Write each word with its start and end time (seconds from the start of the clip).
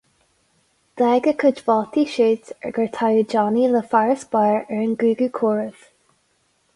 D'fhág 0.99 1.27
a 1.31 1.33
cuid 1.41 1.59
vótaí 1.67 2.05
siúd 2.13 2.49
gur 2.77 2.89
toghadh 2.97 3.29
Johnny 3.33 3.67
le 3.75 3.81
farasbarr 3.91 4.57
ar 4.63 4.81
an 4.87 4.97
gcúigiú 5.05 5.29
comhaireamh. 5.41 5.85